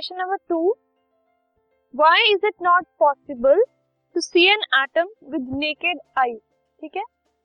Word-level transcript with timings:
Question 0.00 0.16
number 0.16 0.36
two 0.48 0.58
why 1.94 2.32
is 2.32 2.46
it 2.46 2.54
not 2.62 2.84
possible 2.98 3.62
to 4.14 4.20
see 4.20 4.46
an 4.52 4.62
atom 4.74 5.08
with 5.32 5.48
naked 5.54 5.98
eyes 6.18 6.38
ठीक 6.82 6.96
है? 6.96 7.02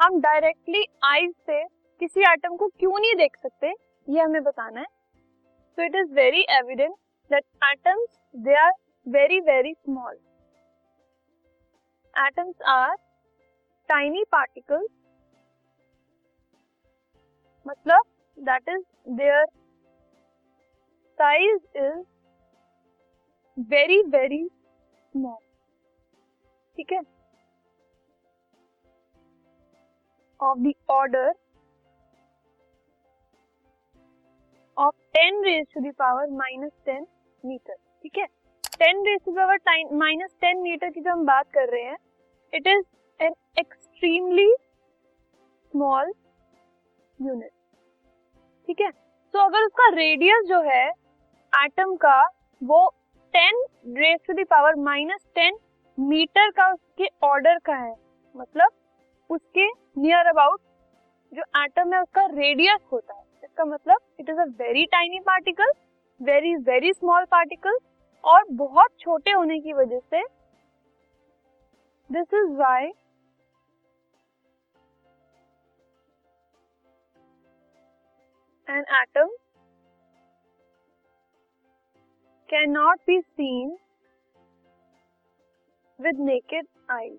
हम 0.00 0.18
directly 0.20 0.84
eyes 1.04 1.34
से 1.46 1.62
किसी 2.00 2.20
atom 2.30 2.56
को 2.56 2.68
क्यों 2.68 2.92
नहीं 2.92 3.14
देख 3.16 3.36
सकते? 3.36 3.74
ये 4.08 4.20
हमें 4.20 4.42
बताना 4.44 4.80
है। 4.80 4.86
So 4.86 5.84
it 5.84 5.96
is 5.96 6.14
very 6.14 6.42
evident 6.58 6.96
that 7.30 7.44
atoms 7.64 8.18
they 8.38 8.54
are 8.62 8.72
very 9.06 9.40
very 9.52 9.74
small 9.74 10.18
atoms 12.16 12.68
are 12.70 12.96
tiny 13.88 14.24
particles 14.32 14.90
मतलब 17.66 18.12
that 18.38 18.68
is 18.68 18.84
their 19.16 19.44
size 21.18 21.78
is 21.78 22.04
very 23.58 24.00
very 24.08 24.44
small 24.44 25.36
ठीक 26.76 26.92
है? 26.92 27.00
Of 30.40 30.58
the 30.58 30.72
order 30.90 31.32
of 34.76 34.94
ten 35.14 35.42
raise 35.44 35.66
to 35.74 35.80
the power 35.80 36.30
minus 36.32 36.72
ten 36.86 37.06
metre 37.44 37.74
ठीक 37.74 38.18
है? 38.18 38.26
Ten 38.78 39.04
raise 39.06 39.20
to 39.24 39.32
the power 39.32 39.58
minus 39.94 40.36
ten 40.40 40.60
metre 40.62 40.90
की 40.90 41.00
जो 41.00 41.12
हम 41.12 41.24
बात 41.26 41.50
कर 41.54 41.68
रहे 41.68 41.82
हैं 41.82 41.96
it 42.52 42.66
is 42.66 42.84
an 43.20 43.34
extremely 43.58 44.52
small 45.72 46.12
unit 47.18 47.50
ठीक 48.68 48.80
है? 48.80 48.90
तो 48.90 49.38
अगर 49.38 49.64
उसका 49.66 49.88
रेडियस 49.94 50.44
जो 50.48 50.60
है 50.62 50.86
एटम 51.52 51.94
का, 51.96 52.22
वो 52.62 52.92
ten 53.34 53.64
raise 53.96 54.20
to 54.26 54.32
the power 54.34 54.74
minus 54.82 55.26
ten 55.34 55.58
metre 55.98 56.50
का 56.50 56.70
उसके 56.72 57.08
ऑर्डर 57.24 57.58
का 57.66 57.74
है। 57.76 57.94
मतलब 58.34 58.70
उसके 59.30 59.66
नियर 59.98 60.26
अबाउट 60.28 60.60
जो 61.32 61.42
एटम 61.62 61.92
है 61.94 62.00
उसका 62.02 62.24
रेडियस 62.26 62.80
होता 62.92 63.14
है। 63.14 63.22
इसका 63.44 63.64
मतलब 63.64 63.98
it 64.20 64.30
is 64.30 64.38
a 64.38 64.44
very 64.58 64.84
tiny 64.92 65.20
particle 65.26 65.72
very 66.20 66.54
very 66.64 66.92
small 66.92 67.24
particle 67.30 67.78
और 68.24 68.44
बहुत 68.52 68.90
छोटे 69.00 69.30
होने 69.30 69.58
की 69.60 69.72
वजह 69.72 69.98
से 70.00 70.22
this 72.10 72.34
is 72.34 72.56
why 72.58 72.86
an 78.68 78.84
atom 78.94 79.28
can 82.48 82.70
not 82.70 82.98
be 83.06 83.20
seen 83.20 83.76
with 85.98 86.20
naked 86.20 86.66
eyes 86.90 87.18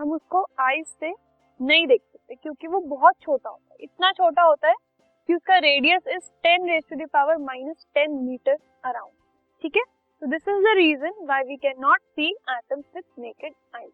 हम 0.00 0.12
उसको 0.12 0.42
आईज 0.60 0.86
से 0.86 1.10
नहीं 1.60 1.86
देख 1.86 2.00
सकते, 2.02 2.34
क्योंकि 2.34 2.66
वो 2.66 2.80
बहुत 2.80 3.14
छोटा 3.20 3.50
होता 3.50 3.72
है। 3.72 3.76
इतना 3.80 4.10
छोटा 4.12 4.42
होता 4.42 4.68
है 4.68 4.74
कि 5.28 5.34
उसका 5.34 5.58
radius 5.58 6.08
is 6.08 6.30
ten 6.42 6.68
raise 6.68 6.84
to 6.90 6.96
the power 6.96 7.36
minus 7.40 7.86
ten 7.94 8.10
metre 8.22 8.56
around 8.84 9.12
ठीक 9.62 9.76
है? 9.76 9.82
So 9.82 10.26
this 10.26 10.48
is 10.48 10.62
the 10.64 10.74
reason 10.76 11.24
why 11.26 11.42
we 11.44 11.56
can 11.56 11.80
not 11.80 12.00
see 12.00 12.30
atoms 12.50 12.84
with 12.94 13.04
naked 13.18 13.52
eyes 13.76 13.93